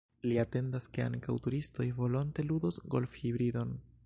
[0.29, 3.81] Li atendas, ke ankaŭ turistoj volonte ludos golfhibridon.